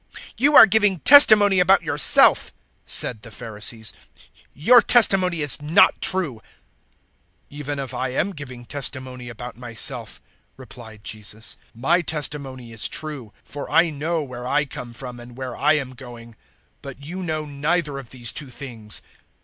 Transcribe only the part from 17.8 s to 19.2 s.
of these two things.